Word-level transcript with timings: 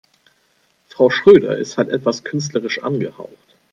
Frau 0.87 1.11
Schröder 1.11 1.57
ist 1.59 1.77
halt 1.77 1.89
etwas 1.89 2.23
künstlerisch 2.23 2.81
angehaucht. 2.81 3.55